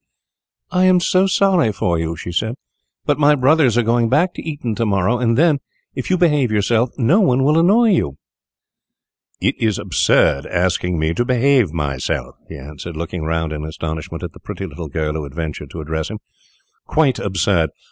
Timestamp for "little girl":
14.65-15.13